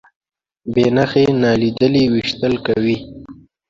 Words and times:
بې 0.73 0.85
نښې 0.95 1.23
نالیدلي 1.41 2.03
ویشتل 2.13 2.53
کوي. 2.65 2.97